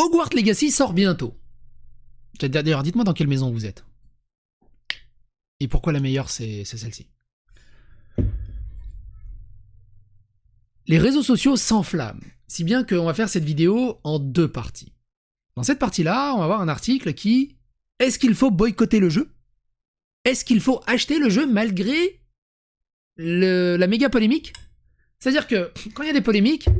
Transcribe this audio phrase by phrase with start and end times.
[0.00, 1.36] Hogwarts Legacy sort bientôt.
[2.40, 3.84] D'ailleurs, dites-moi dans quelle maison vous êtes.
[5.60, 7.06] Et pourquoi la meilleure, c'est celle-ci.
[10.86, 14.94] Les réseaux sociaux s'enflamment, si bien qu'on va faire cette vidéo en deux parties.
[15.54, 17.58] Dans cette partie-là, on va voir un article qui
[17.98, 19.30] est-ce qu'il faut boycotter le jeu?
[20.24, 22.22] Est-ce qu'il faut acheter le jeu malgré
[23.18, 24.54] la méga polémique?
[25.18, 26.70] C'est-à-dire que quand il y a des polémiques,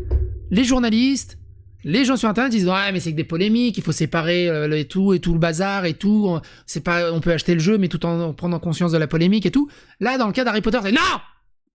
[0.51, 1.37] les journalistes,
[1.85, 4.71] les gens sur internet disent ouais mais c'est que des polémiques, il faut séparer euh,
[4.77, 6.39] et tout et tout le bazar et tout.
[6.67, 9.47] C'est pas, on peut acheter le jeu mais tout en prenant conscience de la polémique
[9.47, 9.71] et tout.
[10.01, 11.21] Là dans le cas d'Harry Potter c'est non,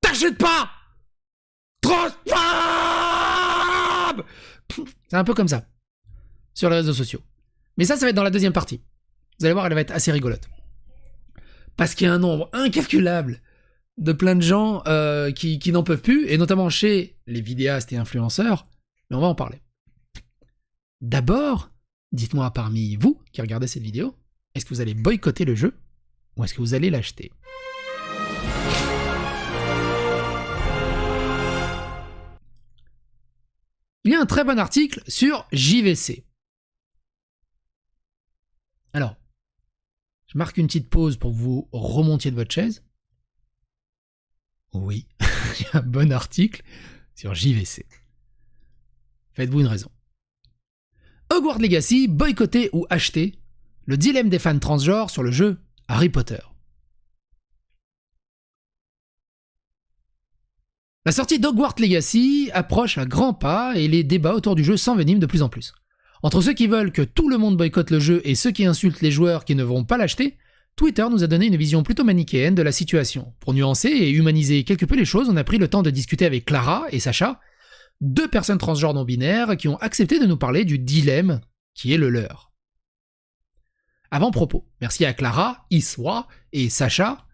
[0.01, 0.69] t'achètes pas.
[5.09, 5.65] C'est un peu comme ça
[6.53, 7.21] sur les réseaux sociaux.
[7.77, 8.81] Mais ça, ça va être dans la deuxième partie.
[9.39, 10.47] Vous allez voir, elle va être assez rigolote.
[11.77, 13.41] Parce qu'il y a un nombre incalculable
[13.97, 17.91] de plein de gens euh, qui, qui n'en peuvent plus, et notamment chez les vidéastes
[17.93, 18.67] et influenceurs,
[19.09, 19.61] mais on va en parler.
[21.01, 21.71] D'abord,
[22.11, 24.15] dites-moi parmi vous qui regardez cette vidéo,
[24.53, 25.77] est-ce que vous allez boycotter le jeu
[26.37, 27.31] ou est-ce que vous allez l'acheter?
[34.05, 36.23] Il y a un très bon article sur JVC.
[38.93, 39.15] Alors,
[40.27, 42.83] je marque une petite pause pour que vous remontiez de votre chaise.
[44.73, 45.07] Oui,
[45.59, 46.63] il y a un bon article
[47.15, 47.85] sur JVC.
[49.33, 49.91] Faites-vous une raison.
[51.31, 53.33] Hogwarts Legacy, boycotté ou acheté
[53.85, 56.39] Le dilemme des fans transgenres sur le jeu Harry Potter.
[61.05, 65.19] La sortie d'Hogwarts Legacy approche à grands pas et les débats autour du jeu s'enveniment
[65.19, 65.73] de plus en plus.
[66.23, 69.01] Entre ceux qui veulent que tout le monde boycotte le jeu et ceux qui insultent
[69.01, 70.37] les joueurs qui ne vont pas l'acheter,
[70.75, 73.33] Twitter nous a donné une vision plutôt manichéenne de la situation.
[73.39, 76.25] Pour nuancer et humaniser quelque peu les choses, on a pris le temps de discuter
[76.25, 77.39] avec Clara et Sacha,
[78.01, 81.41] deux personnes transgenres non binaires qui ont accepté de nous parler du dilemme
[81.73, 82.51] qui est le leur.
[84.11, 87.25] Avant propos, merci à Clara, Iswa et Sacha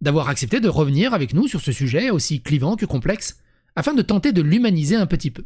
[0.00, 3.40] d'avoir accepté de revenir avec nous sur ce sujet aussi clivant que complexe,
[3.74, 5.44] afin de tenter de l'humaniser un petit peu.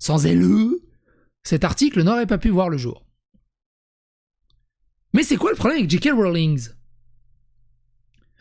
[0.00, 0.44] Sans elle,
[1.44, 3.06] cet article n'aurait pas pu voir le jour.
[5.12, 6.10] Mais c'est quoi le problème avec J.K.
[6.12, 6.68] Rowling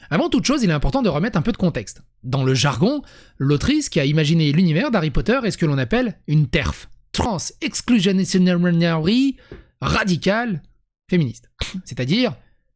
[0.09, 2.01] Avant toute chose, il est important de remettre un peu de contexte.
[2.23, 3.01] Dans le jargon,
[3.37, 7.37] l'autrice qui a imaginé l'univers d'Harry Potter est ce que l'on appelle une TERF, Trans
[7.61, 9.37] Exclusionary
[9.81, 10.61] Radicale
[11.09, 11.51] Féministe.
[11.85, 12.35] C'est-à-dire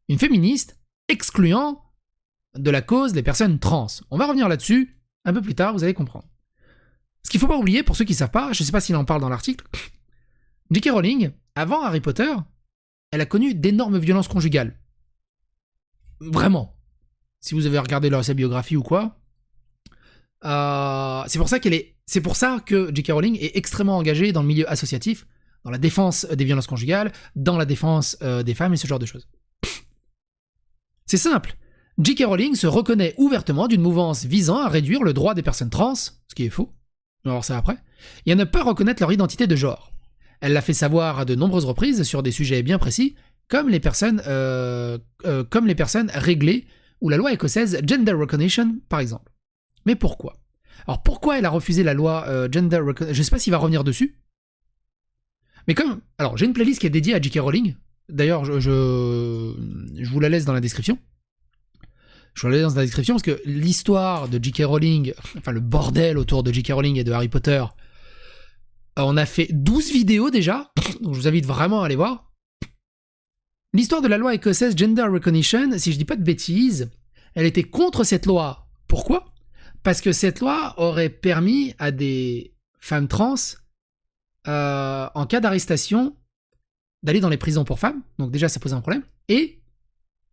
[0.09, 0.78] une féministe
[1.08, 1.84] excluant
[2.56, 3.88] de la cause des personnes trans.
[4.12, 6.28] On va revenir là-dessus un peu plus tard, vous allez comprendre.
[7.24, 8.79] Ce qu'il faut pas oublier, pour ceux qui ne savent pas, je ne sais pas
[8.79, 9.66] s'il en parle dans l'article,
[10.72, 10.90] J.K.
[10.91, 12.34] Rowling, avant Harry Potter,
[13.12, 14.78] elle a connu d'énormes violences conjugales.
[16.19, 16.75] Vraiment.
[17.40, 19.16] Si vous avez regardé sa biographie ou quoi.
[20.45, 21.95] Euh, c'est pour ça qu'elle est.
[22.05, 23.11] C'est pour ça que J.K.
[23.11, 25.27] Rowling est extrêmement engagée dans le milieu associatif,
[25.65, 28.99] dans la défense des violences conjugales, dans la défense euh, des femmes et ce genre
[28.99, 29.27] de choses.
[31.05, 31.55] C'est simple.
[32.01, 32.23] J.K.
[32.25, 36.11] Rowling se reconnaît ouvertement d'une mouvance visant à réduire le droit des personnes trans, ce
[36.35, 36.71] qui est faux,
[37.25, 37.77] on va voir ça après,
[38.25, 39.91] et à ne pas reconnaître leur identité de genre.
[40.39, 43.15] Elle l'a fait savoir à de nombreuses reprises sur des sujets bien précis,
[43.47, 44.99] comme les personnes, euh,
[45.49, 46.67] comme les personnes réglées
[47.01, 49.31] ou la loi écossaise Gender Recognition, par exemple.
[49.87, 50.35] Mais pourquoi?
[50.85, 53.51] Alors pourquoi elle a refusé la loi euh, Gender Recognition Je ne sais pas s'il
[53.51, 54.19] va revenir dessus.
[55.67, 56.01] Mais comme...
[56.17, 57.39] Alors j'ai une playlist qui est dédiée à J.K.
[57.39, 57.75] Rowling.
[58.09, 60.97] D'ailleurs, je, vous la laisse dans la description.
[62.33, 64.63] Je vais aller dans la description parce que l'histoire de J.K.
[64.65, 66.73] Rowling, enfin le bordel autour de J.K.
[66.73, 67.63] Rowling et de Harry Potter,
[68.97, 70.71] on a fait 12 vidéos déjà,
[71.01, 72.31] donc je vous invite vraiment à aller voir.
[73.73, 76.91] L'histoire de la loi écossaise Gender Recognition, si je dis pas de bêtises,
[77.35, 78.67] elle était contre cette loi.
[78.87, 79.25] Pourquoi?
[79.87, 83.35] Parce que cette loi aurait permis à des femmes trans,
[84.45, 86.13] euh, en cas d'arrestation,
[87.03, 88.01] d'aller dans les prisons pour femmes.
[88.19, 89.03] Donc déjà, ça posait un problème.
[89.29, 89.61] Et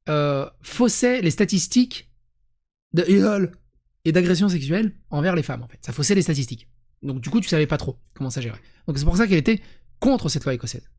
[0.09, 2.11] euh, faussait les statistiques
[2.95, 3.53] de viol
[4.05, 5.69] et d'agression sexuelle envers les femmes, en.
[5.83, 6.67] Ça faussait les statistiques.
[7.03, 8.59] Donc du coup, tu savais pas trop comment ça gérer.
[8.89, 9.63] Donc c'est pour ça qu'elle était
[10.01, 10.91] contre cette loi écossaise.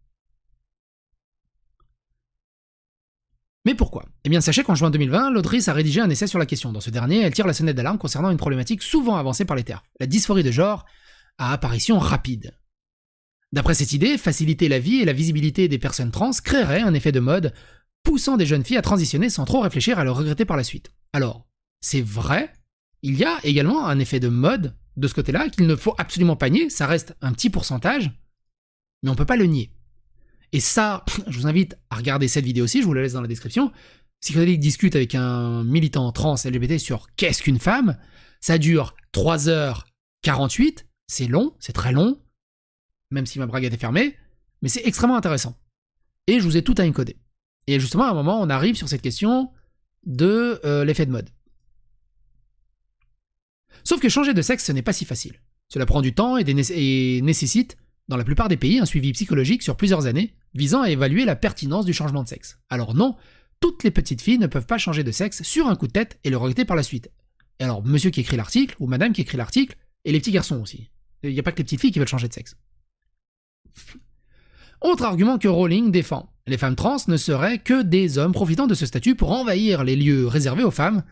[3.66, 4.06] Mais pourquoi?
[4.24, 6.72] Eh bien, sachez qu'en juin 2020, l'autrice a rédigé un essai sur la question.
[6.72, 9.64] Dans ce dernier, elle tire la sonnette d'alarme concernant une problématique souvent avancée par les
[9.64, 10.86] terres, la dysphorie de genre
[11.40, 12.54] à apparition rapide.
[13.52, 17.12] D'après cette idée, faciliter la vie et la visibilité des personnes trans créerait un effet
[17.12, 17.54] de mode
[18.04, 20.92] poussant des jeunes filles à transitionner sans trop réfléchir à le regretter par la suite.
[21.14, 21.48] Alors,
[21.82, 22.54] c'est vrai,
[23.02, 26.36] il y a également un effet de mode de ce côté-là qu'il ne faut absolument
[26.36, 28.12] pas nier, ça reste un petit pourcentage,
[29.02, 29.75] mais on ne peut pas le nier.
[30.56, 33.22] Et ça, je vous invite à regarder cette vidéo aussi, je vous la laisse dans
[33.22, 33.74] la description.
[34.22, 37.98] Psychodélique discute avec un militant trans LGBT sur qu'est-ce qu'une femme.
[38.40, 42.22] Ça dure 3h48, c'est long, c'est très long,
[43.12, 44.16] même si ma braguette est fermée,
[44.62, 45.60] Mais c'est extrêmement intéressant.
[46.28, 47.18] Et je vous ai tout à encoder.
[47.68, 49.52] Et justement, à un moment, on arrive sur cette question
[50.06, 51.32] de euh, l'effet de mode.
[53.84, 55.42] Sauf que changer de sexe, ce n'est pas si facile.
[55.68, 56.46] Cela prend du temps et,
[57.22, 57.76] nécessite,
[58.08, 61.36] dans la plupart des pays, un suivi psychologique sur plusieurs années, visant à évaluer la
[61.36, 62.60] pertinence du changement de sexe.
[62.70, 63.16] Alors non,
[63.60, 66.20] toutes les petites filles ne peuvent pas changer de sexe sur un coup de tête
[66.24, 67.10] et le regretter par la suite.
[67.60, 70.62] Et alors, monsieur qui écrit l'article, ou madame qui écrit l'article, et les petits garçons
[70.62, 70.90] aussi.
[71.24, 72.56] Il n'y a pas que les petites filles qui veulent changer de sexe.
[74.82, 76.32] Autre argument que Rowling défend.
[76.48, 79.96] Les femmes trans ne seraient que des hommes profitant de ce statut pour envahir les
[79.96, 81.04] lieux réservés aux femmes,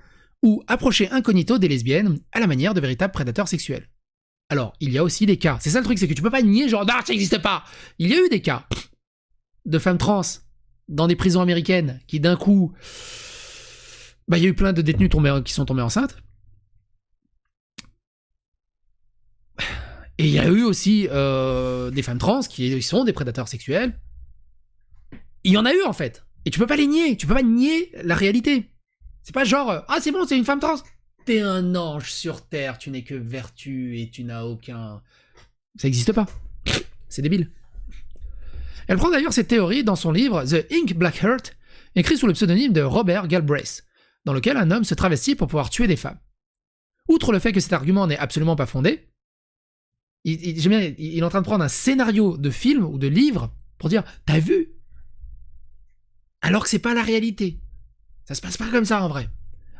[0.43, 3.89] ou approcher incognito des lesbiennes à la manière de véritables prédateurs sexuels.
[4.53, 5.57] Alors, il y a aussi des cas.
[5.59, 7.63] C'est ça le truc, c'est que tu peux pas nier genre, ah, ça n'existe pas.
[7.97, 8.67] Il y a eu des cas
[9.65, 10.21] de femmes trans
[10.87, 12.71] dans des prisons américaines qui d'un coup,
[14.27, 15.09] bah, il y a eu plein de détenus
[15.43, 16.17] qui sont tombés enceintes.
[20.19, 23.99] Et il y a eu aussi euh, des femmes trans qui sont des prédateurs sexuels.
[25.43, 26.27] Il y en a eu en fait.
[26.45, 27.17] Et tu peux pas les nier.
[27.17, 28.69] Tu peux pas nier la réalité.
[29.23, 30.75] C'est pas genre, euh, ah c'est bon, c'est une femme trans.
[31.25, 35.01] T'es un ange sur Terre, tu n'es que vertu et tu n'as aucun...
[35.77, 36.27] Ça n'existe pas.
[37.07, 37.49] C'est débile.
[38.87, 41.55] Elle prend d'ailleurs cette théorie dans son livre The Ink Black Heart,
[41.95, 43.85] écrit sous le pseudonyme de Robert Galbraith,
[44.25, 46.19] dans lequel un homme se travestit pour pouvoir tuer des femmes.
[47.07, 49.09] Outre le fait que cet argument n'est absolument pas fondé,
[50.25, 50.41] il,
[50.99, 54.03] il, est en train de prendre un scénario de film ou de livre pour dire
[54.25, 54.69] T'as vu?
[56.41, 57.59] Alors que c'est pas la réalité.
[58.25, 59.29] Ça se passe pas comme ça en vrai.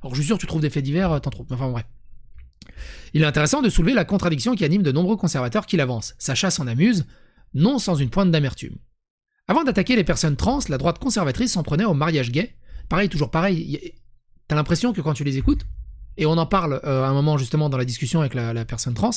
[0.04, 1.48] Alors je suis sûr tu trouves des faits divers, euh, t'en trouves.
[1.50, 1.86] Enfin vrai.
[3.14, 6.14] Il est intéressant de soulever la contradiction qui anime de nombreux conservateurs qui l'avancent.
[6.18, 7.06] Sacha s'en amuse,
[7.54, 8.78] non sans une pointe d'amertume.
[9.48, 12.56] Avant d'attaquer les personnes trans, la droite conservatrice s'en prenait au mariage gay.
[12.90, 13.94] Pareil, toujours pareil.
[14.48, 15.66] T'as l'impression que quand tu les écoutes,
[16.18, 18.94] et on en parle euh, à un moment justement dans la discussion avec la personne
[18.94, 19.12] trans,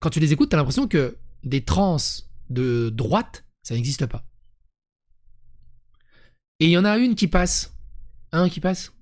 [0.00, 1.96] quand tu les écoutes, t'as l'impression que des trans
[2.50, 4.24] de droite, ça n'existe pas.
[6.60, 7.74] Et il y en a une qui passe.
[8.32, 8.92] Un qui passe?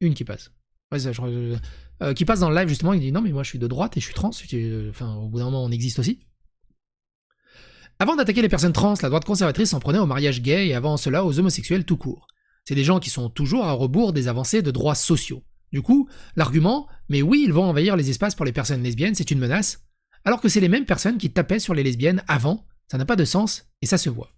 [0.00, 0.50] Une qui passe.
[0.92, 3.66] Euh, qui passe dans le live justement, il dit non mais moi je suis de
[3.66, 4.30] droite et je suis trans.
[4.90, 6.20] Enfin, au bout d'un moment on existe aussi.
[7.98, 10.96] Avant d'attaquer les personnes trans, la droite conservatrice s'en prenait au mariage gay et avant
[10.96, 12.26] cela aux homosexuels tout court.
[12.64, 15.42] C'est des gens qui sont toujours à rebours des avancées de droits sociaux.
[15.72, 19.30] Du coup, l'argument, mais oui, ils vont envahir les espaces pour les personnes lesbiennes, c'est
[19.30, 19.84] une menace,
[20.24, 23.16] alors que c'est les mêmes personnes qui tapaient sur les lesbiennes avant, ça n'a pas
[23.16, 24.32] de sens, et ça se voit.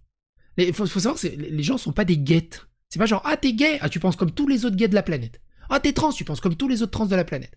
[0.57, 2.67] Il faut, savoir, les gens sont pas des guettes.
[2.89, 4.95] C'est pas genre, ah t'es gay, ah tu penses comme tous les autres gays de
[4.95, 5.41] la planète.
[5.69, 7.55] Ah t'es trans, tu penses comme tous les autres trans de la planète.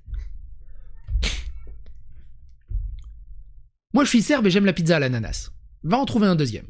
[3.95, 5.51] Moi je suis serbe et j'aime la pizza à l'ananas.
[5.83, 6.67] Va en trouver un deuxième.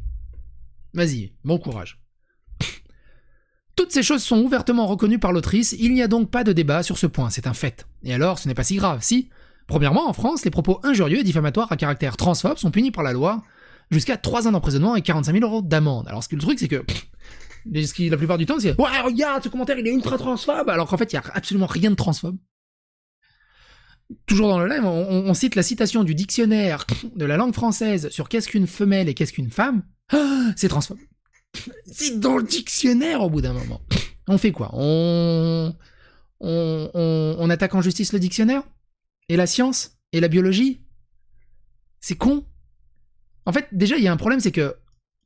[0.94, 2.03] Vas-y, bon courage.
[3.77, 6.83] Toutes ces choses sont ouvertement reconnues par l'autrice, il n'y a donc pas de débat
[6.83, 7.87] sur ce point, c'est un fait.
[8.05, 9.31] Et alors, ce n'est pas si grave, si?
[9.67, 13.12] Premièrement, en France, les propos injurieux et diffamatoires à caractère transphobe sont punis par la
[13.12, 13.43] loi
[13.91, 16.06] jusqu'à 3 ans d'emprisonnement et 45 000 euros d'amende.
[16.09, 16.85] Alors, ce que le truc, c'est que
[17.64, 20.96] la plupart du temps, c'est Ouais, regarde, ce commentaire, il est ultra transphobe, alors qu'en
[20.96, 22.36] fait, il n'y a absolument rien de transphobe.
[24.26, 26.86] Toujours dans le live, on, cite la citation du dictionnaire
[27.16, 29.82] de la langue française sur qu'est-ce qu'une femelle et qu'est-ce qu'une femme.
[30.10, 30.98] Ah, c'est transphobe.
[31.86, 33.80] C'est dans le dictionnaire au bout d'un moment.
[34.26, 34.70] On fait quoi?
[34.72, 35.74] On...
[36.40, 38.62] on attaque en justice le dictionnaire?
[39.29, 39.98] Et la science?
[40.12, 40.82] Et la biologie?
[42.00, 42.44] C'est con?
[43.46, 44.76] En fait, déjà, il y a un problème, c'est que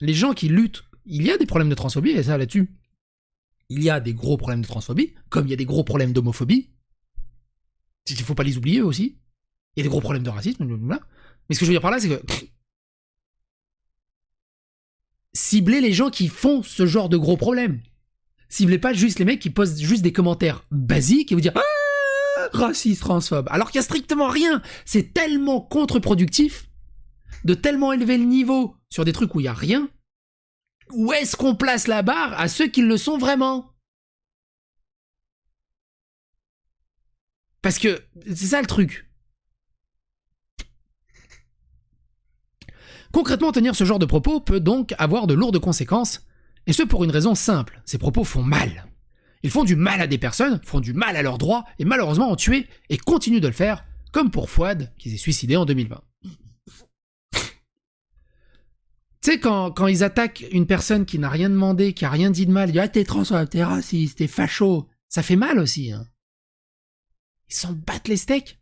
[0.00, 2.68] les gens qui luttent, il y a des problèmes de transphobie, et ça là-dessus.
[3.68, 6.12] Il y a des gros problèmes de transphobie, comme il y a des gros problèmes
[6.12, 6.70] d'homophobie.
[8.08, 9.18] Il faut pas les oublier aussi.
[9.74, 11.90] Il y a des gros problèmes de racisme, Mais ce que je veux dire par
[11.90, 12.22] là, c'est que.
[15.32, 17.82] Ciblez les gens qui font ce genre de gros problèmes.
[18.48, 22.48] Ciblez pas juste les mecs qui posent juste des commentaires basiques et vous dire ah
[22.52, 23.48] raciste, transphobe.
[23.50, 24.62] Alors qu'il y a strictement rien.
[24.84, 26.70] C'est tellement contre-productif
[27.44, 29.90] de tellement élever le niveau sur des trucs où il y a rien.
[30.92, 33.72] Où est-ce qu'on place la barre à ceux qui le sont vraiment?
[37.62, 39.10] Parce que c'est ça le truc.
[43.12, 46.20] Concrètement, tenir ce genre de propos peut donc avoir de lourdes conséquences,
[46.66, 48.86] et ce pour une raison simple, ces propos font mal.
[49.42, 52.30] Ils font du mal à des personnes, font du mal à leurs droits, et malheureusement
[52.30, 56.02] ont tué et continuent de le faire, comme pour Fouad, qui s'est suicidé en 2020.
[59.15, 62.46] Tu sais, quand, ils attaquent une personne qui n'a rien demandé, qui a rien dit
[62.46, 64.88] de mal, ils disent Ah, t'es transphobe, t'es raciste, t'es facho.
[65.08, 65.92] Ça fait mal aussi.
[65.92, 66.06] Hein.
[67.48, 68.58] Ils s'en battent les steaks.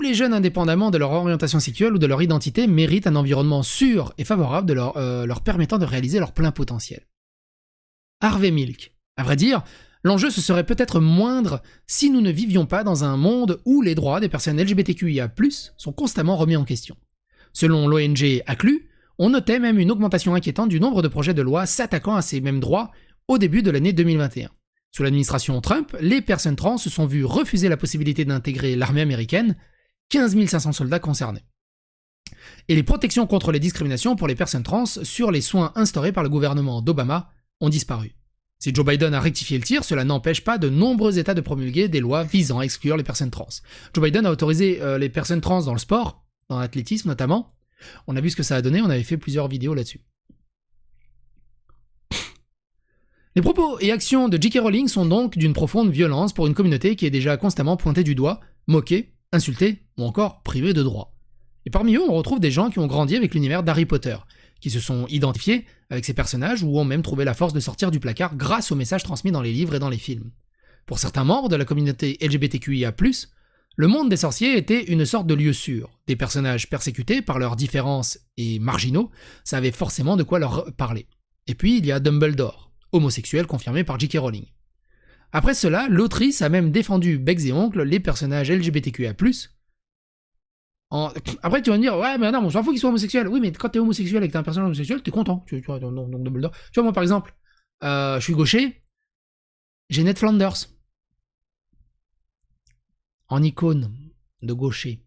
[0.02, 4.14] les jeunes indépendamment de leur orientation sexuelle ou de leur identité méritent un environnement sûr
[4.18, 7.08] et favorable leur, euh, leur permettant de réaliser leur plein potentiel.
[8.20, 8.94] Harvey Milk.
[9.16, 9.64] À vrai dire,
[10.02, 13.94] l'enjeu se serait peut-être moindre si nous ne vivions pas dans un monde où les
[13.94, 15.32] droits des personnes LGBTQIA+
[15.76, 16.96] sont constamment remis en question.
[17.52, 18.88] Selon l'ONG ACLU,
[19.18, 22.40] on notait même une augmentation inquiétante du nombre de projets de loi s'attaquant à ces
[22.40, 22.90] mêmes droits
[23.28, 24.48] au début de l'année 2021.
[24.92, 29.56] Sous l'administration Trump, les personnes trans se sont vues refuser la possibilité d'intégrer l'armée américaine,
[30.08, 31.44] 15 500 soldats concernés.
[32.68, 36.22] Et les protections contre les discriminations pour les personnes trans sur les soins instaurés par
[36.22, 37.30] le gouvernement d'Obama
[37.60, 38.14] ont disparu.
[38.62, 41.88] Si Joe Biden a rectifié le tir, cela n'empêche pas de nombreux États de promulguer
[41.88, 43.48] des lois visant à exclure les personnes trans.
[43.94, 47.48] Joe Biden a autorisé euh, les personnes trans dans le sport, dans l'athlétisme notamment.
[48.06, 50.02] On a vu ce que ça a donné, on avait fait plusieurs vidéos là-dessus.
[53.34, 54.58] Les propos et actions de J.K.
[54.60, 58.14] Rowling sont donc d'une profonde violence pour une communauté qui est déjà constamment pointée du
[58.14, 61.14] doigt, moquée, insultée ou encore privée de droits.
[61.64, 64.16] Et parmi eux, on retrouve des gens qui ont grandi avec l'univers d'Harry Potter,
[64.60, 67.90] qui se sont identifiés avec ces personnages ou ont même trouvé la force de sortir
[67.90, 70.30] du placard grâce aux messages transmis dans les livres et dans les films.
[70.86, 72.94] Pour certains membres de la communauté LGBTQIA,
[73.76, 75.90] le monde des sorciers était une sorte de lieu sûr.
[76.06, 79.10] Des personnages persécutés par leurs différences et marginaux
[79.44, 81.06] savaient forcément de quoi leur parler.
[81.46, 84.18] Et puis il y a Dumbledore, homosexuel confirmé par J.K.
[84.18, 84.46] Rowling.
[85.32, 89.14] Après cela, l'autrice a même défendu becs et oncles les personnages LGBTQIA+.
[90.90, 93.28] Après, tu vas me dire, ouais, mais non, on s'en fout qu'ils soient homosexuels.
[93.28, 95.44] Oui, mais quand t'es homosexuel et que t'es un personnage homosexuel, t'es content.
[95.46, 96.50] Tu, vois, donc, Dumbledore.
[96.50, 97.34] Tu vois, moi, par exemple,
[97.84, 98.80] euh, je suis gaucher,
[99.88, 100.66] j'ai Ned Flanders.
[103.28, 103.92] En icône
[104.42, 105.04] de gaucher.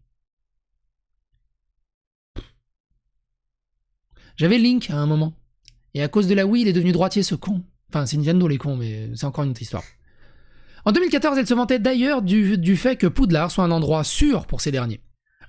[4.36, 5.34] J'avais Link à un moment.
[5.92, 7.62] Et à cause de la Wii, il est devenu droitier, ce con.
[7.90, 9.84] Enfin, c'est Nintendo les cons, mais c'est encore une autre histoire.
[10.84, 14.60] En 2014, elle se vantait d'ailleurs du, fait que Poudlard soit un endroit sûr pour
[14.60, 15.00] ces derniers.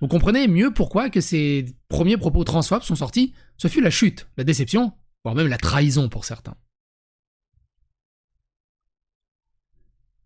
[0.02, 3.34] Vous comprenez mieux pourquoi que ces premiers propos transphobes sont sortis?
[3.58, 6.56] Ce fut la chute, la déception, voire même la trahison pour certains.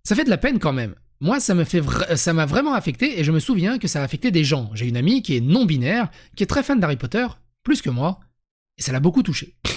[0.03, 0.95] Ça fait de la peine quand même.
[1.21, 4.71] Moi, ça m'a vraiment affecté et je me souviens que ça a affecté des gens.
[4.73, 7.27] J'ai une amie qui est non binaire, qui est très fan d'Harry Potter,
[7.63, 8.21] plus que moi,
[8.77, 9.55] et ça l'a beaucoup touché.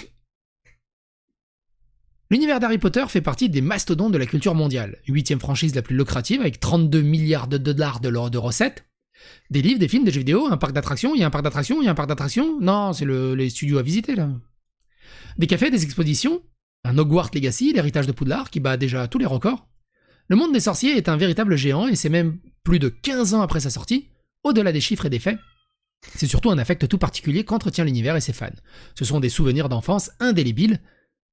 [2.31, 5.97] L'univers d'Harry Potter fait partie des mastodontes de la culture mondiale, huitième franchise la plus
[5.97, 8.87] lucrative avec 32 milliards de dollars de, de recettes.
[9.50, 11.45] Des livres, des films, des jeux vidéo, un parc d'attractions, il y a un parc
[11.45, 12.61] d'attractions, il y a un parc d'attractions.
[12.61, 14.31] Non, c'est le, les studios à visiter là.
[15.38, 16.43] Des cafés, des expositions,
[16.85, 19.67] un Hogwarts Legacy, l'héritage de Poudlard qui bat déjà tous les records.
[20.29, 23.43] Le monde des sorciers est un véritable géant et c'est même plus de 15 ans
[23.43, 24.09] après sa sortie,
[24.45, 25.38] au-delà des chiffres et des faits.
[26.17, 28.49] C'est surtout un affect tout particulier qu'entretient l'univers et ses fans.
[28.95, 30.81] Ce sont des souvenirs d'enfance indélébiles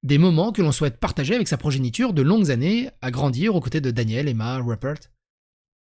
[0.02, 3.60] des moments que l'on souhaite partager avec sa progéniture de longues années à grandir aux
[3.60, 5.00] côtés de Daniel, Emma, Rupert.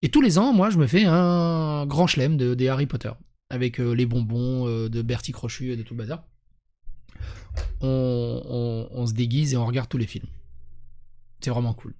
[0.06, 3.10] Et tous les ans, moi, je me fais un grand chelem de, des Harry Potter,
[3.50, 6.22] avec euh, les bonbons euh, de Bertie Crochu et de tout le bazar.
[7.80, 10.28] On, se déguise et on regarde tous les films.
[11.40, 11.92] C'est vraiment cool.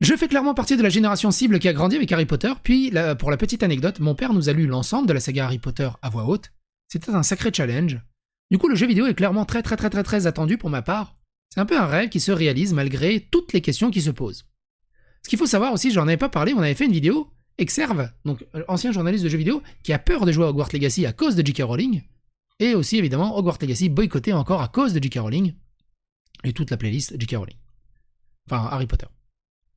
[0.00, 2.90] Je fais clairement partie de la génération cible qui a grandi avec Harry Potter, puis
[3.18, 5.90] pour la petite anecdote, mon père nous a lu l'ensemble de la saga Harry Potter
[6.00, 6.52] à voix haute.
[6.88, 8.00] C'était un sacré challenge,
[8.50, 10.80] du coup, le jeu vidéo est clairement très très très très très attendu pour ma
[10.80, 11.18] part.
[11.52, 14.46] C'est un peu un rêve qui se réalise malgré toutes les questions qui se posent.
[15.24, 18.10] Ce qu'il faut savoir aussi, j'en avais pas parlé, on avait fait une vidéo, Exerve,
[18.24, 21.06] donc euh, ancien journaliste de jeux vidéo, qui a peur de jouer à Hogwarts Legacy
[21.06, 21.62] à cause de J.K.
[21.62, 22.02] Rowling,
[22.58, 25.20] et aussi évidemment Hogwarts Legacy boycotté encore à cause de J.K.
[25.20, 25.54] Rowling,
[26.42, 27.36] et toute la playlist J.K.
[27.36, 27.56] Rowling.
[28.50, 29.06] Enfin, Harry Potter.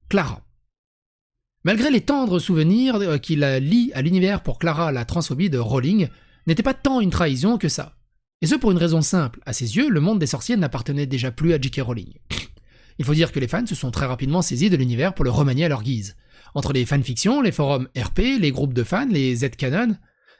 [0.09, 0.41] Clara.
[1.63, 5.59] Malgré les tendres souvenirs euh, qu'il a liés à l'univers pour Clara, la transphobie de
[5.59, 6.09] Rowling
[6.45, 7.97] n'était pas tant une trahison que ça.
[8.41, 11.31] Et ce pour une raison simple, à ses yeux, le monde des sorciers n'appartenait déjà
[11.31, 11.81] plus à J.K.
[11.81, 12.13] Rowling.
[12.99, 15.31] Il faut dire que les fans se sont très rapidement saisis de l'univers pour le
[15.31, 16.15] remanier à leur guise.
[16.55, 19.95] Entre les fanfictions, les forums RP, les groupes de fans, les Z-canon,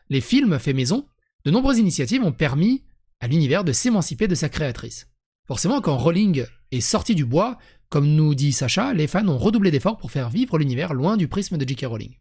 [0.10, 1.08] les films faits maison,
[1.46, 2.84] de nombreuses initiatives ont permis
[3.20, 5.08] à l'univers de s'émanciper de sa créatrice.
[5.48, 7.58] Forcément, quand Rowling est sorti du bois,
[7.90, 11.28] comme nous dit Sacha, les fans ont redoublé d'efforts pour faire vivre l'univers loin du
[11.28, 11.86] prisme de J.K.
[11.86, 12.16] Rowling.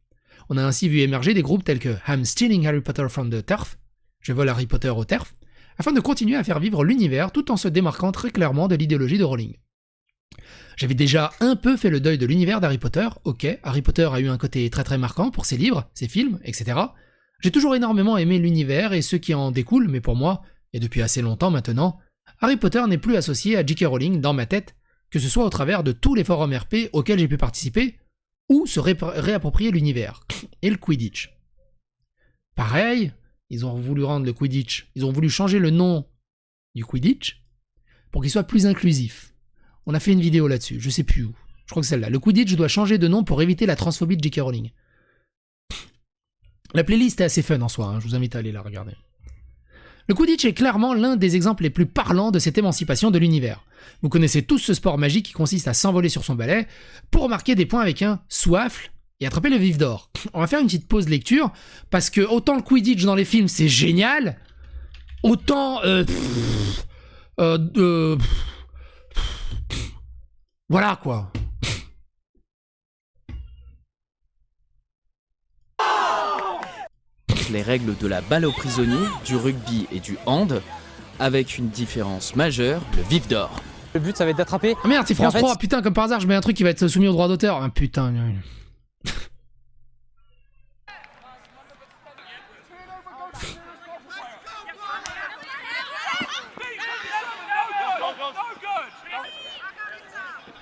[0.49, 3.45] On a ainsi vu émerger des groupes tels que I'm Stealing Harry Potter from the
[3.45, 3.79] Turf,
[4.21, 5.35] Je vole Harry Potter au Turf,
[5.77, 9.19] afin de continuer à faire vivre l'univers tout en se démarquant très clairement de l'idéologie
[9.19, 9.57] de Rowling.
[10.77, 14.21] J'avais déjà un peu fait le deuil de l'univers d'Harry Potter, ok, Harry Potter a
[14.21, 16.79] eu un côté très très marquant pour ses livres, ses films, etc.
[17.41, 20.43] J'ai toujours énormément aimé l'univers et ce qui en découle, mais pour moi,
[20.75, 21.99] et depuis assez longtemps maintenant,
[22.41, 23.87] Harry Potter n'est plus associé à J.K.
[23.87, 24.77] Rowling dans ma tête,
[25.11, 27.99] que ce soit au travers de tous les forums RP auxquels j'ai pu participer,
[28.51, 30.21] ou se réapproprier l'univers,
[30.61, 31.33] et le Quidditch.
[32.55, 33.13] Pareil,
[33.49, 36.07] ils ont voulu rendre le Quidditch, ils ont voulu changer le nom
[36.75, 37.43] du Quidditch
[38.11, 39.36] pour qu'il soit plus inclusif.
[39.87, 41.35] On a fait une vidéo là-dessus, je sais plus où.
[41.67, 42.11] Je crois que celle-là.
[42.11, 44.41] Le Quidditch doit changer de nom pour éviter la transphobie de J.K.
[44.41, 44.71] Rowling.
[46.75, 48.93] La playlist est assez fun en soi, hein, je vous invite à aller la regarder.
[50.09, 53.65] Le Quidditch est clairement l'un des exemples les plus parlants de cette émancipation de l'univers.
[54.03, 56.67] Vous connaissez tous ce sport magique qui consiste à s'envoler sur son balai
[57.11, 60.11] pour marquer des points avec un soifle et attraper le vif d'or.
[60.35, 61.53] On va faire une petite pause lecture
[61.91, 64.39] parce que autant le Quidditch dans les films c'est génial,
[65.25, 66.05] autant euh,
[67.41, 68.17] euh,
[70.69, 71.31] voilà quoi.
[77.53, 80.61] Les règles de la balle aux prisonniers, du rugby et du hand,
[81.21, 83.63] avec une différence majeure, le vif d'or.
[83.95, 84.75] Le but, ça va être d'attraper.
[84.83, 86.57] Ah merde, c'est en France fait, 3, putain, comme par hasard, je mets un truc
[86.57, 87.63] qui va être soumis au droit d'auteur.
[87.63, 88.13] Ah putain.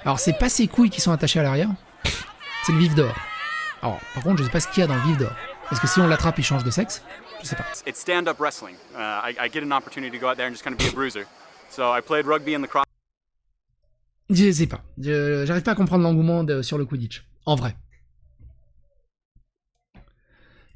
[0.05, 1.71] Alors, c'est pas ses couilles qui sont attachées à l'arrière,
[2.67, 3.15] c'est le vif d'or.
[3.83, 5.33] Alors, par contre, je sais pas ce qu'il y a dans le vif d'or.
[5.73, 7.03] Est-ce que si on l'attrape, il change de sexe?
[7.43, 7.65] Je sais pas.
[7.87, 8.75] It's stand up wrestling.
[8.95, 8.99] Uh,
[9.31, 10.93] I, I get an opportunity to go out there and just kind of be a
[10.95, 11.25] bruiser.
[11.71, 12.85] So I played rugby in the cross.
[14.31, 14.83] Je sais pas.
[14.99, 17.25] Je- J'arrive pas à comprendre l'engouement sur le Quidditch.
[17.47, 17.75] En vrai.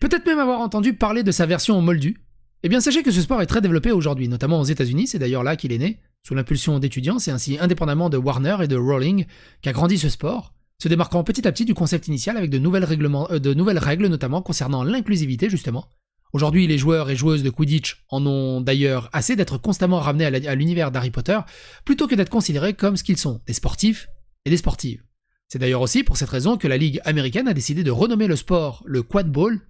[0.00, 2.20] Peut-être même avoir entendu parler de sa version en moldu.
[2.62, 5.42] Eh bien, sachez que ce sport est très développé aujourd'hui, notamment aux États-Unis, c'est d'ailleurs
[5.44, 9.26] là qu'il est né, sous l'impulsion d'étudiants, c'est ainsi indépendamment de Warner et de Rowling
[9.62, 12.84] qu'a grandi ce sport, se démarquant petit à petit du concept initial avec de nouvelles,
[12.84, 15.88] euh, règles, notamment concernant l'inclusivité, justement.
[16.34, 20.54] Aujourd'hui, les joueurs et joueuses de Quidditch en ont d'ailleurs assez d'être constamment ramenés à
[20.54, 21.38] l'univers d'Harry Potter,
[21.84, 24.08] plutôt que d'être considérés comme ce qu'ils sont, des sportifs
[24.44, 25.02] et des sportives.
[25.48, 28.36] C'est d'ailleurs aussi pour cette raison que la Ligue américaine a décidé de renommer le
[28.36, 29.60] sport le quad ball,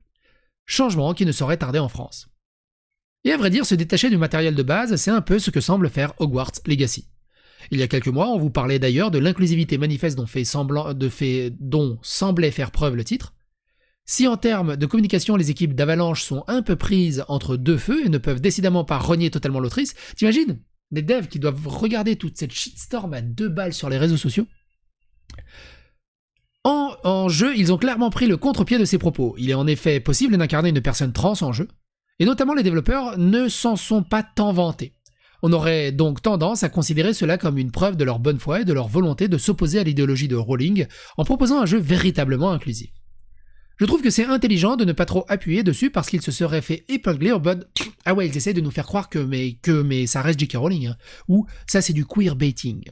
[0.67, 2.29] changement qui ne saurait tarder en France.
[3.25, 5.61] Et à vrai dire, se détacher du matériel de base, c'est un peu ce que
[5.61, 7.07] semble faire Hogwarts Legacy.
[7.71, 12.71] Il y a quelques mois, on vous parlait d'ailleurs de l'inclusivité manifeste dont, semblait faire
[12.71, 13.35] preuve le titre.
[14.07, 18.07] Si en termes de communication les équipes d'Avalanche sont un peu prises entre deux feux
[18.07, 20.61] et ne peuvent décidément pas renier totalement l'autrice, t'imagines?
[20.91, 24.47] Des devs qui doivent regarder toute cette shitstorm à deux balles sur les réseaux sociaux?
[26.65, 29.35] En jeu, ils ont clairement pris le contre-pied de ces propos.
[29.39, 31.69] Il est en effet possible d'incarner une personne trans en jeu,
[32.19, 34.95] et notamment les développeurs ne s'en sont pas tant vantés.
[35.43, 38.65] On aurait donc tendance à considérer cela comme une preuve de leur bonne foi et
[38.65, 42.91] de leur volonté de s'opposer à l'idéologie de Rowling en proposant un jeu véritablement inclusif.
[43.79, 46.63] Je trouve que c'est intelligent de ne pas trop appuyer dessus parce qu'il se serait
[46.63, 47.71] fait épingler en mode
[48.05, 50.57] Ah ouais, ils essaient de nous faire croire que mais, que mais ça reste J.K.
[50.57, 50.97] Rowling, hein.
[51.29, 52.91] ou ça c'est du queerbaiting.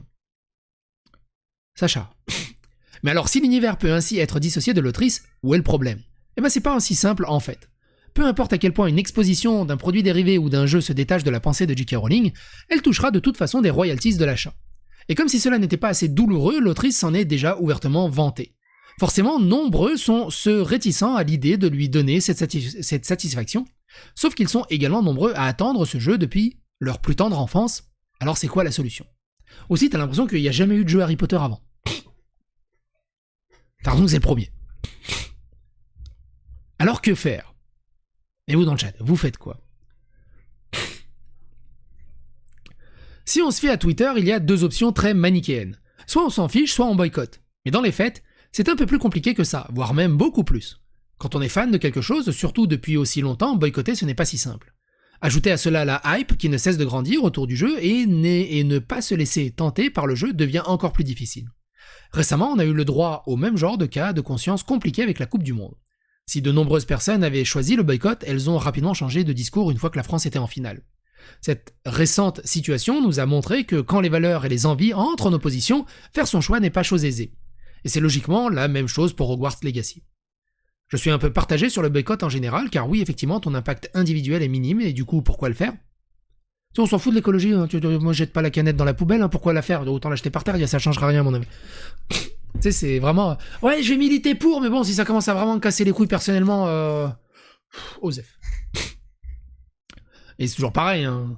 [1.75, 2.09] Sacha.
[3.03, 6.01] Mais alors, si l'univers peut ainsi être dissocié de l'autrice, où est le problème?
[6.35, 7.69] Eh ben, c'est pas aussi simple en fait.
[8.17, 11.23] Peu importe à quel point une exposition d'un produit dérivé ou d'un jeu se détache
[11.23, 11.97] de la pensée de J.K.
[11.97, 12.31] Rowling,
[12.67, 14.55] elle touchera de toute façon des royalties de l'achat.
[15.07, 18.55] Et comme si cela n'était pas assez douloureux, l'autrice s'en est déjà ouvertement vantée.
[18.99, 23.65] Forcément, nombreux sont ceux réticents à l'idée de lui donner cette, satis- cette satisfaction,
[24.15, 27.83] sauf qu'ils sont également nombreux à attendre ce jeu depuis leur plus tendre enfance.
[28.19, 29.05] Alors c'est quoi la solution?
[29.69, 31.61] Aussi, t'as l'impression qu'il n'y a jamais eu de jeu Harry Potter avant.
[33.83, 34.49] T'as c'est le premier.
[36.79, 37.53] Alors que faire?
[38.47, 39.61] Et vous dans le chat, vous faites quoi?
[43.25, 45.77] Si on se fie à Twitter, il y a deux options très manichéennes.
[46.05, 47.41] Soit on s'en fiche, soit on boycotte.
[47.65, 50.81] Mais dans les faits, c'est un peu plus compliqué que ça, voire même beaucoup plus.
[51.17, 54.23] Quand on est fan de quelque chose, surtout depuis aussi longtemps, boycotter ce n'est pas
[54.23, 54.73] si simple.
[55.19, 58.63] Ajoutez à cela la hype qui ne cesse de grandir autour du jeu et, et
[58.63, 61.49] ne pas se laisser tenter par le jeu devient encore plus difficile.
[62.11, 65.19] Récemment, on a eu le droit au même genre de cas de conscience compliqué avec
[65.19, 65.75] la Coupe du Monde.
[66.29, 69.77] Si de nombreuses personnes avaient choisi le boycott, elles ont rapidement changé de discours une
[69.77, 70.83] fois que la France était en finale.
[71.39, 75.33] Cette récente situation nous a montré que quand les valeurs et les envies entrent en
[75.33, 77.33] opposition, faire son choix n'est pas chose aisée.
[77.85, 80.03] Et c'est logiquement la même chose pour Hogwarts Legacy.
[80.89, 83.89] Je suis un peu partagé sur le boycott en général, car oui, effectivement, ton impact
[83.93, 85.73] individuel est minime, et du coup, pourquoi le faire?
[86.73, 87.67] Si on s'en fout de l'écologie, hein,
[88.01, 89.87] moi je jette pas la canette dans la poubelle, hein, pourquoi la faire?
[89.87, 91.47] Autant l'acheter par terre, ça changera rien mon avis.
[92.57, 93.37] Tu sais, c'est vraiment...
[93.61, 95.91] Ouais, je vais militer pour, mais bon, si ça commence à vraiment me casser les
[95.91, 97.07] couilles personnellement, euh...
[98.01, 98.37] Osef.
[100.39, 101.37] Et c'est toujours pareil, hein.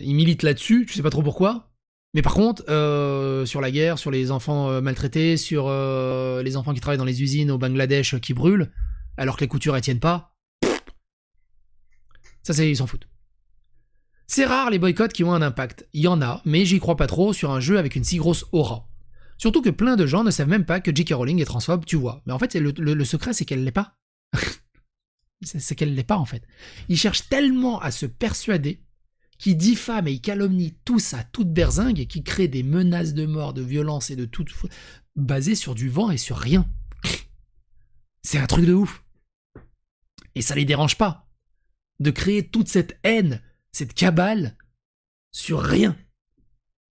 [0.00, 1.70] Il milite là-dessus, tu sais pas trop pourquoi.
[2.14, 6.56] Mais par contre, euh, sur la guerre, sur les enfants euh, maltraités, sur euh, les
[6.56, 8.72] enfants qui travaillent dans les usines au Bangladesh qui brûlent,
[9.16, 10.34] alors que les coutures elles tiennent pas,
[12.42, 13.08] ça c'est ils s'en foutent.
[14.26, 15.86] C'est rare les boycotts qui ont un impact.
[15.92, 18.16] Il y en a, mais j'y crois pas trop sur un jeu avec une si
[18.16, 18.88] grosse aura.
[19.38, 21.12] Surtout que plein de gens ne savent même pas que J.K.
[21.12, 22.22] Rowling est transphobe, tu vois.
[22.26, 23.96] Mais en fait, le, secret, c'est qu'elle l'est pas.
[25.42, 26.42] c'est qu'elle l'est pas, en fait.
[26.88, 28.82] Ils cherchent tellement à se persuader
[29.38, 33.24] qui diffame et il calomnie tout ça, toute berzingue, et qui crée des menaces de
[33.24, 34.44] mort, de violence et de tout,
[35.14, 36.68] basées sur du vent et sur rien.
[38.22, 39.04] C'est un truc de ouf.
[40.34, 41.28] Et ça les dérange pas
[42.00, 44.56] de créer toute cette haine, cette cabale
[45.30, 45.96] sur rien.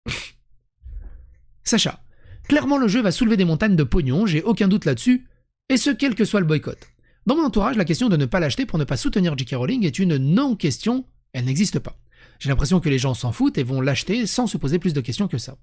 [1.64, 2.02] Sacha,
[2.48, 5.28] clairement le jeu va soulever des montagnes de pognon, j'ai aucun doute là-dessus,
[5.70, 6.80] et ce quel que soit le boycott.
[7.26, 9.56] Dans mon entourage, la question de ne pas l'acheter pour ne pas soutenir J.K.
[9.56, 12.00] Rowling est une non-question, elle n'existe pas.
[12.40, 15.02] J'ai l'impression que les gens s'en foutent et vont l'acheter sans se poser plus de
[15.02, 15.58] questions que ça.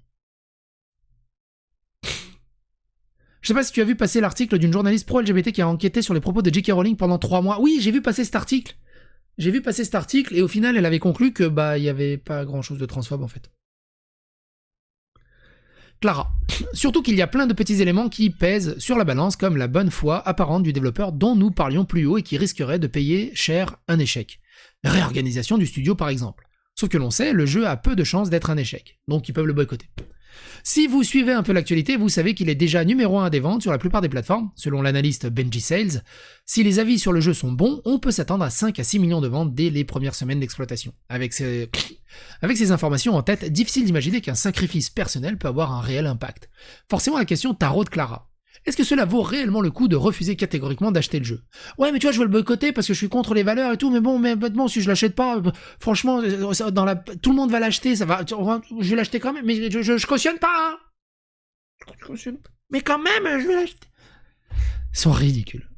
[3.41, 6.01] Je sais pas si tu as vu passer l'article d'une journaliste pro-LGBT qui a enquêté
[6.01, 6.71] sur les propos de J.K.
[6.71, 7.59] Rowling pendant trois mois.
[7.61, 8.75] Oui, j'ai vu passer cet article.
[9.37, 11.89] J'ai vu passer cet article et au final, elle avait conclu que bah il y
[11.89, 13.51] avait pas grand-chose de transphobe en fait.
[16.01, 16.31] Clara.
[16.73, 19.67] Surtout qu'il y a plein de petits éléments qui pèsent sur la balance comme la
[19.67, 23.31] bonne foi apparente du développeur dont nous parlions plus haut et qui risquerait de payer
[23.33, 24.39] cher un échec.
[24.83, 26.47] Réorganisation du studio par exemple.
[26.75, 29.33] Sauf que l'on sait, le jeu a peu de chances d'être un échec, donc ils
[29.33, 29.87] peuvent le boycotter.
[30.63, 33.61] Si vous suivez un peu l'actualité, vous savez qu'il est déjà numéro 1 des ventes
[33.61, 36.03] sur la plupart des plateformes, selon l'analyste Benji Sales.
[36.45, 38.99] Si les avis sur le jeu sont bons, on peut s'attendre à 5 à 6
[38.99, 40.93] millions de ventes dès les premières semaines d'exploitation.
[41.09, 41.69] Avec ces...
[42.41, 46.49] Avec ces informations en tête, difficile d'imaginer qu'un sacrifice personnel peut avoir un réel impact.
[46.89, 48.29] Forcément la question tarot de Clara.
[48.65, 51.43] Est-ce que cela vaut réellement le coup de refuser catégoriquement d'acheter le jeu?
[51.77, 53.71] Ouais, mais tu vois, je veux le boycotter parce que je suis contre les valeurs
[53.73, 56.51] et tout, mais bon, mais bon, si je l'achète pas, euh, franchement, euh,
[56.85, 59.81] la, tout le monde va l'acheter, ça va, je vais l'acheter quand même, mais je,
[59.81, 60.71] je, cautionne pas.
[60.71, 60.77] Hein
[61.99, 62.49] je cautionne pas.
[62.71, 63.87] Mais quand même, je vais l'acheter.
[64.93, 65.69] Ils sont ridicules.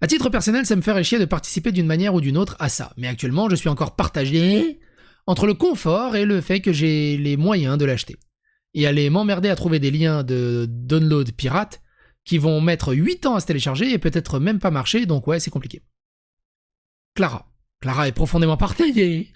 [0.00, 2.70] À titre personnel, ça me ferait chier de participer d'une manière ou d'une autre à
[2.70, 4.80] ça, mais actuellement, je suis encore partagé
[5.26, 8.16] entre le confort et le fait que j'ai les moyens de l'acheter
[8.74, 11.82] et aller m'emmerder à trouver des liens de download pirate
[12.24, 15.40] qui vont mettre 8 ans à se télécharger et peut-être même pas marcher, donc ouais,
[15.40, 15.82] c'est compliqué.
[17.14, 17.46] Clara.
[17.80, 19.32] Clara est profondément partagée.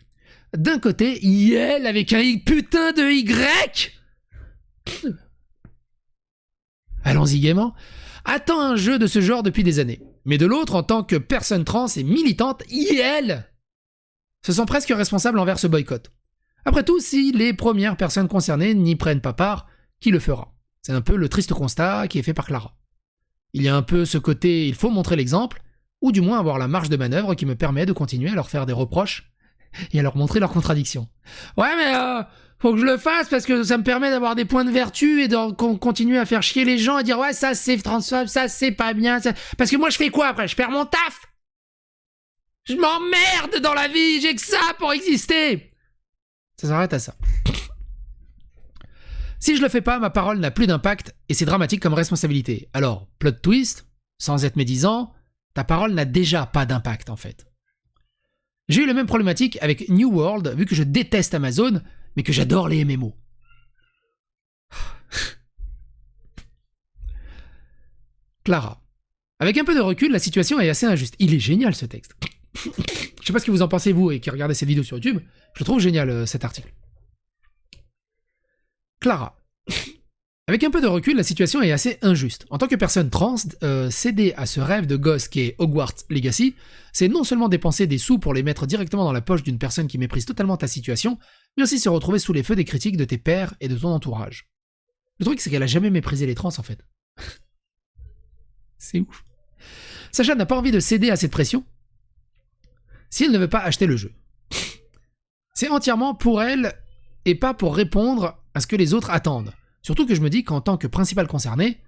[0.57, 1.19] D'un côté,
[1.53, 3.93] elle avec un putain de Y
[7.03, 7.75] Allons-y gaiement.
[8.25, 10.01] Attend un jeu de ce genre depuis des années.
[10.25, 13.51] Mais de l'autre, en tant que personne trans et militante, elle
[14.45, 16.11] se sent presque responsable envers ce boycott.
[16.65, 19.67] Après tout, si les premières personnes concernées n'y prennent pas part,
[20.01, 20.55] qui le fera?
[20.83, 22.77] C'est un peu le triste constat qui est fait par Clara.
[23.53, 25.63] Il y a un peu ce côté il faut montrer l'exemple,
[26.03, 28.51] ou du moins avoir la marge de manœuvre qui me permet de continuer à leur
[28.51, 29.33] faire des reproches
[29.93, 31.09] et à leur montrer leurs contradictions.
[31.57, 32.23] Ouais mais euh,
[32.59, 35.23] faut que je le fasse parce que ça me permet d'avoir des points de vertu
[35.23, 38.49] et de continuer à faire chier les gens et dire ouais ça c'est transphobe, ça
[38.49, 39.21] c'est pas bien,
[39.57, 40.49] parce que moi je fais quoi après?
[40.49, 41.21] Je perds mon taf!
[42.65, 45.74] Je m'emmerde dans la vie, j'ai que ça pour exister
[46.65, 47.15] ça s'arrête à ça.
[49.39, 52.71] Si je le fais pas, ma parole n'a plus d'impact et c'est dramatique comme responsabilité.
[52.73, 55.13] Alors, plot twist, sans être médisant,
[55.53, 57.47] ta parole n'a déjà pas d'impact en fait.
[58.71, 61.83] J'ai eu la même problématique avec New World, vu que je déteste Amazon,
[62.17, 63.15] mais que j'adore les MMO.
[68.45, 68.81] Clara.
[69.39, 71.17] Avec un peu de recul, la situation est assez injuste.
[71.19, 72.15] Il est génial ce texte.
[72.55, 74.97] Je sais pas ce que vous en pensez, vous, et qui regardez cette vidéo sur
[74.97, 75.21] YouTube.
[75.55, 76.73] Je trouve génial, euh, cet article.
[79.01, 79.37] Clara.
[80.47, 82.45] Avec un peu de recul, la situation est assez injuste.
[82.51, 85.95] En tant que personne trans, euh, céder à ce rêve de gosse qui est Hogwarts
[86.11, 86.55] Legacy,
[86.93, 89.87] c'est non seulement dépenser des sous pour les mettre directement dans la poche d'une personne
[89.87, 91.19] qui méprise totalement ta situation,
[91.57, 93.89] mais aussi se retrouver sous les feux des critiques de tes pères et de ton
[93.89, 94.51] entourage.
[95.19, 96.85] Le truc, c'est qu'elle a jamais méprisé les trans, en fait.
[98.79, 99.25] c'est ouf.
[100.13, 101.65] Sacha n'a pas envie de céder à cette pression,
[103.15, 104.13] si elle ne veut pas acheter le jeu.
[105.55, 106.75] C'est entièrement pour elle
[107.25, 109.53] et pas pour répondre à ce que les autres attendent.
[109.83, 111.81] Surtout que je me dis qu'en tant que principal concerné,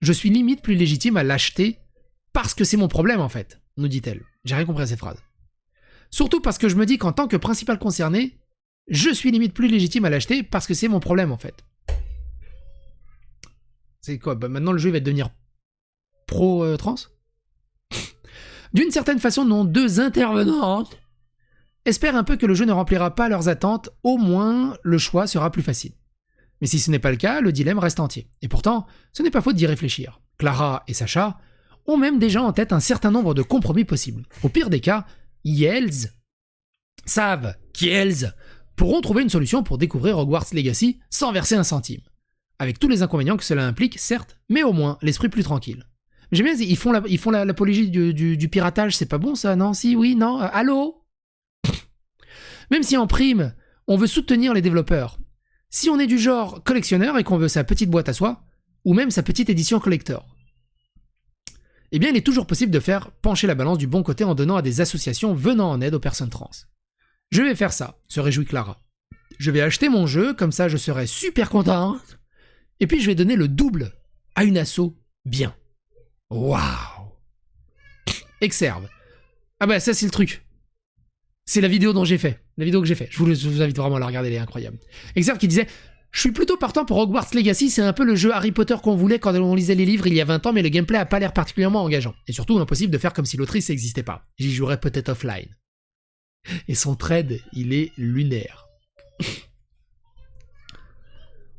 [0.00, 1.78] je suis limite plus légitime à l'acheter
[2.32, 4.24] parce que c'est mon problème en fait, nous dit-elle.
[4.44, 5.22] J'ai rien compris à cette phrase.
[6.10, 8.36] Surtout parce que je me dis qu'en tant que principal concerné,
[8.88, 11.64] je suis limite plus légitime à l'acheter parce que c'est mon problème en fait.
[14.00, 14.34] C'est quoi?
[14.34, 15.30] Bah, Maintenant le jeu va devenir
[16.26, 16.96] pro-trans
[18.74, 20.98] D'une certaine façon, nos deux intervenantes
[21.84, 25.26] espèrent un peu que le jeu ne remplira pas leurs attentes, au moins le choix
[25.26, 25.92] sera plus facile.
[26.60, 28.28] Mais si ce n'est pas le cas, le dilemme reste entier.
[28.42, 30.20] Et pourtant, ce n'est pas faute d'y réfléchir.
[30.38, 31.38] Clara et Sacha
[31.86, 34.24] ont même déjà en tête un certain nombre de compromis possibles.
[34.42, 35.06] Au pire des cas,
[35.44, 36.10] Yells
[37.04, 38.32] savent qu'Yells
[38.76, 42.00] pourront trouver une solution pour découvrir Hogwarts Legacy sans verser un centime.
[42.58, 45.86] Avec tous les inconvénients que cela implique, certes, mais au moins l'esprit plus tranquille.
[46.34, 49.72] J'aime bien, ils font la, ils font l'apologie du, piratage, c'est pas bon ça, non?
[49.72, 50.42] Si, oui, non?
[50.42, 51.04] Euh, Allô?
[52.72, 53.54] Même si en prime,
[53.86, 55.18] on veut soutenir les développeurs,
[55.70, 58.42] si on est du genre collectionneur et qu'on veut sa petite boîte à soi,
[58.84, 60.36] ou même sa petite édition collector,
[61.90, 64.34] eh bien il est toujours possible de faire pencher la balance du bon côté en
[64.34, 66.50] donnant à des associations venant en aide aux personnes trans.
[67.30, 68.82] Je vais faire ça, se réjouit Clara.
[69.38, 72.18] Je vais acheter mon jeu, comme ça je serai super contente,
[72.80, 73.92] et puis je vais donner le double
[74.34, 75.54] à une asso bien.
[76.30, 77.12] Waouh
[78.40, 78.88] Exerve.
[79.60, 80.44] Ah bah ça c'est le truc.
[81.46, 82.42] C'est la vidéo dont j'ai fait.
[82.56, 83.08] La vidéo que j'ai fait.
[83.10, 84.78] Je vous, invite vraiment à la regarder, elle est incroyable.
[85.14, 85.66] Exerve qui disait
[86.10, 88.96] Je suis plutôt partant pour Hogwarts Legacy, c'est un peu le jeu Harry Potter qu'on
[88.96, 91.06] voulait quand on lisait les livres il y a 20 ans, mais le gameplay a
[91.06, 92.14] pas l'air particulièrement engageant.
[92.28, 94.22] Et surtout impossible de faire comme si l'autrice n'existait pas.
[94.38, 95.48] J'y jouerais peut-être offline.
[96.68, 98.66] Et son trade, il est lunaire.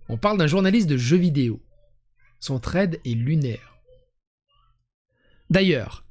[0.09, 1.59] On parle d'un journaliste de jeux vidéo.
[2.39, 3.74] Son trade est lunaire.
[5.55, 6.03] D'ailleurs,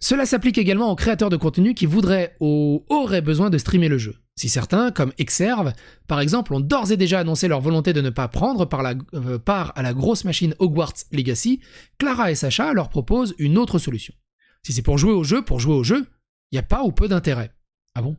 [0.00, 3.98] cela s'applique également aux créateurs de contenu qui voudraient ou auraient besoin de streamer le
[3.98, 4.16] jeu.
[4.34, 5.72] Si certains, comme Exerve,
[6.08, 8.68] par exemple, ont d'ores et déjà annoncé leur volonté de ne pas prendre
[9.14, 11.60] euh, part à la grosse machine Hogwarts Legacy,
[11.98, 14.12] Clara et Sacha leur proposent une autre solution.
[14.66, 16.04] Si c'est pour jouer au jeu, pour jouer au jeu,
[16.50, 17.52] il n'y a pas ou peu d'intérêt.
[17.94, 18.16] Ah bon?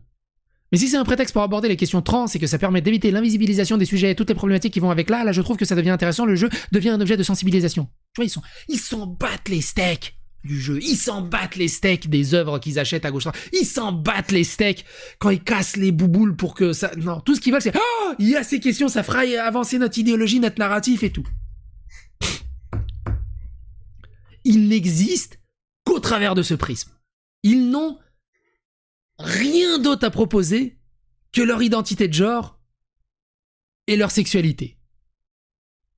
[0.72, 3.12] Mais si c'est un prétexte pour aborder les questions trans et que ça permet d'éviter
[3.12, 5.66] l'invisibilisation des sujets et toutes les problématiques qui vont avec là, là je trouve que
[5.66, 7.90] ça devient intéressant, le jeu devient un objet de sensibilisation.
[8.14, 10.15] Tu vois, ils sont, ils battent les steaks
[10.46, 10.80] du jeu.
[10.82, 13.28] Ils s'en battent les steaks des œuvres qu'ils achètent à gauche.
[13.54, 14.86] Ils s'en battent les steaks
[15.20, 16.92] quand ils cassent les bouboules pour que ça.
[16.98, 19.78] Non, tout ce qu'ils veulent, c'est oh, il y a ces questions, ça fera avancer
[19.78, 21.28] notre idéologie, notre narratif et tout.
[24.44, 25.38] Ils n'existent
[25.84, 26.92] qu'au travers de ce prisme.
[27.44, 27.98] Ils n'ont
[29.18, 30.78] rien d'autre à proposer
[31.32, 32.60] que leur identité de genre
[33.88, 34.78] et leur sexualité.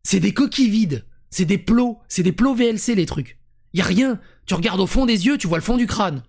[0.03, 3.37] C'est des coquilles vides, c'est des plots, c'est des plots VLC les trucs.
[3.77, 4.19] Y rien.
[4.47, 6.23] Tu regardes au fond des yeux, tu vois le fond du crâne.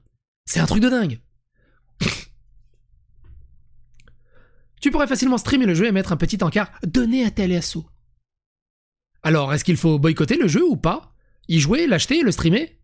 [0.45, 1.19] C'est un truc de dingue.
[4.83, 7.87] tu pourrais facilement streamer le jeu et mettre un petit encart donné à tel assaut.
[9.23, 11.15] Alors, est-ce qu'il faut boycotter le jeu ou pas?
[11.49, 12.79] Y jouer, l'acheter, le streamer?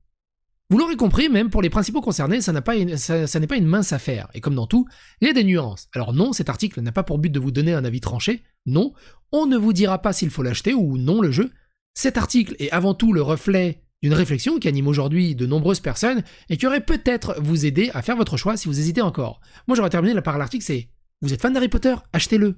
[0.71, 4.29] Vous l'aurez compris, même pour les principaux concernés, ça n'est pas, une mince affaire.
[4.33, 4.87] Et comme dans tout,
[5.21, 5.89] il y a des nuances.
[5.95, 8.43] Alors non, cet article n'a pas pour but de vous donner un avis tranché.
[8.65, 8.95] Non,
[9.31, 11.53] on ne vous dira pas s'il faut l'acheter ou non le jeu.
[11.93, 16.23] Cet article est avant tout le reflet d'une réflexion qui anime aujourd'hui de nombreuses personnes
[16.51, 19.41] et qui aurait peut-être vous aider à faire votre choix si vous hésitez encore.
[19.67, 20.91] Moi j'aurais terminé par l'article, c'est
[21.23, 22.55] vous êtes fan d'Harry Potter, achetez-le.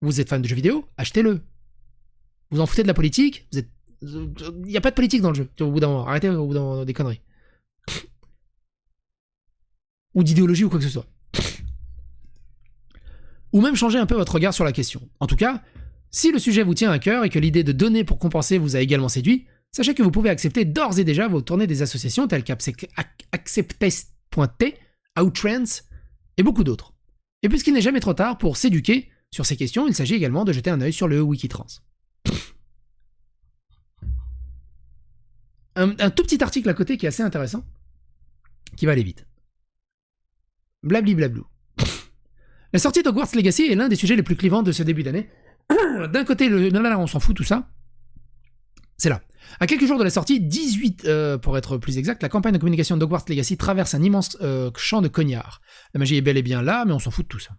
[0.00, 1.42] Vous êtes fan de jeux vidéo, achetez-le.
[2.50, 3.66] Vous en foutez de la politique, il
[4.62, 6.06] n'y a pas de politique dans le jeu, au bout d'un moment.
[6.06, 7.20] Arrêtez au bout d'un des conneries
[10.14, 11.06] ou d'idéologie ou quoi que ce soit.
[13.52, 15.06] Ou même changer un peu votre regard sur la question.
[15.18, 15.62] En tout cas,
[16.10, 18.76] si le sujet vous tient à cœur et que l'idée de donner pour compenser vous
[18.76, 22.28] a également séduit, sachez que vous pouvez accepter d'ores et déjà vos tournées des associations
[22.28, 24.78] telles qu'Acceptest.t,
[25.18, 25.82] Outtrends
[26.36, 26.94] et beaucoup d'autres.
[27.42, 30.52] Et puisqu'il n'est jamais trop tard pour s'éduquer sur ces questions, il s'agit également de
[30.52, 31.66] jeter un œil sur le Wikitrans.
[35.76, 37.64] Un, tout petit article à côté qui est assez intéressant,
[38.76, 39.26] qui va aller vite.
[40.82, 41.16] Blabli
[42.72, 45.30] La sortie d'Hogwarts Legacy est l'un des sujets les plus clivants de ce début d'année.
[46.12, 47.70] D'un côté, on s'en fout tout ça.
[49.00, 49.22] C'est là.
[49.60, 52.58] À quelques jours de la sortie, 18 euh, pour être plus exact, la campagne de
[52.58, 55.62] communication d'Hogwarts Legacy traverse un immense euh, champ de cognards.
[55.94, 57.52] La magie est bel et bien là, mais on s'en fout de tout ça.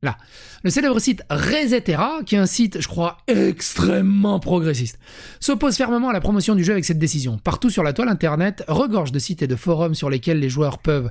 [0.00, 0.16] Là.
[0.62, 4.98] Le célèbre site Resetera, qui est un site, je crois, extrêmement progressiste,
[5.38, 7.36] s'oppose fermement à la promotion du jeu avec cette décision.
[7.36, 10.78] Partout sur la toile internet, regorge de sites et de forums sur lesquels les joueurs
[10.78, 11.10] peuvent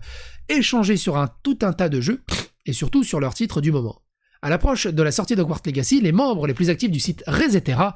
[0.50, 2.24] échanger sur un tout un tas de jeux,
[2.66, 4.02] et surtout sur leurs titres du moment.
[4.46, 7.24] À l'approche de la sortie de Quartz Legacy, les membres les plus actifs du site
[7.26, 7.96] Resetera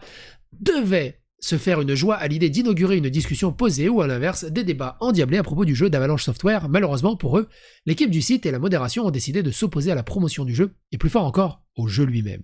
[0.60, 4.64] devaient se faire une joie à l'idée d'inaugurer une discussion posée ou à l'inverse des
[4.64, 6.68] débats endiablés à propos du jeu d'Avalanche Software.
[6.68, 7.50] Malheureusement pour eux,
[7.86, 10.74] l'équipe du site et la modération ont décidé de s'opposer à la promotion du jeu,
[10.92, 12.42] et plus fort encore, au jeu lui-même.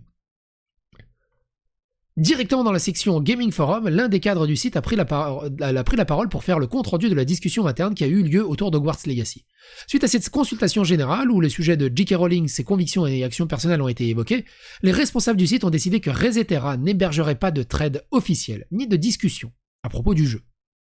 [2.18, 6.30] Directement dans la section Gaming Forum, l'un des cadres du site a pris, la parole
[6.30, 9.44] pour faire le compte-rendu de la discussion interne qui a eu lieu autour d'Hogwarts Legacy.
[9.86, 12.16] Suite à cette consultation générale, où le sujet de J.K.
[12.16, 14.46] Rowling, ses convictions et actions personnelles ont été évoqués,
[14.82, 18.96] les responsables du site ont décidé que Resetera n'hébergerait pas de trade officiel, ni de
[18.96, 19.52] discussion,
[19.84, 20.42] à propos du jeu.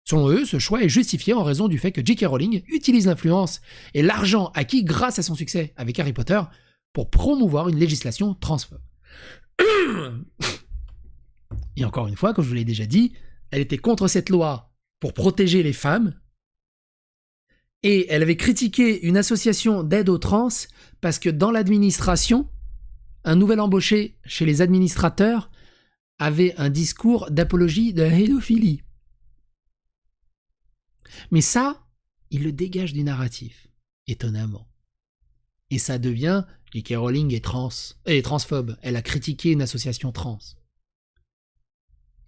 [0.04, 2.26] Selon eux, ce choix est justifié en raison du fait que J.K.
[2.26, 3.60] Rowling utilise l'influence
[3.94, 6.40] et l'argent acquis grâce à son succès avec Harry Potter
[6.92, 8.78] pour promouvoir une législation transphobe.
[11.76, 13.12] Et encore une fois, comme je vous l'ai déjà dit,
[13.50, 16.18] elle était contre cette loi pour protéger les femmes.
[17.82, 20.48] Et elle avait critiqué une association d'aide aux trans
[21.00, 22.48] parce que dans l'administration,
[23.24, 25.50] un nouvel embauché chez les administrateurs
[26.18, 28.82] avait un discours d'apologie de la pédophilie.
[31.30, 31.86] Mais ça,
[32.30, 33.68] il le dégage du narratif,
[34.06, 34.68] étonnamment.
[35.70, 36.94] Et ça devient J.K.
[36.96, 37.70] Rowling est trans,
[38.06, 38.76] est transphobe.
[38.82, 40.38] Elle a critiqué une association trans.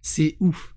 [0.01, 0.75] C'est ouf.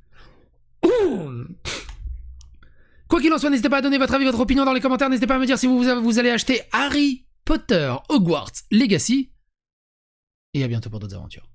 [3.09, 5.11] Quoi qu'il en soit, n'hésitez pas à donner votre avis, votre opinion dans les commentaires.
[5.11, 9.31] N'hésitez pas à me dire si vous, vous allez acheter Harry Potter Hogwarts Legacy.
[10.55, 11.52] Et à bientôt pour d'autres aventures.